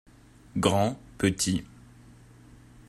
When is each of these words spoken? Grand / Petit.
Grand 0.57 0.97
/ 1.19 1.19
Petit. 1.19 1.63